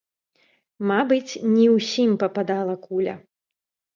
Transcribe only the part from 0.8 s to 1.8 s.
Мабыць, ні